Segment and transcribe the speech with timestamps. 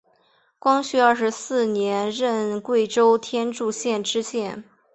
[0.57, 4.63] 光绪二十四年任贵州天柱县知县。